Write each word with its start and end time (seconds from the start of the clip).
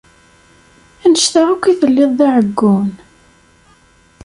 Annect-a 1.03 1.41
akk 1.51 1.63
i 1.71 1.73
telliḍ 1.79 2.11
d 2.17 2.19
aɛeggun? 2.25 2.89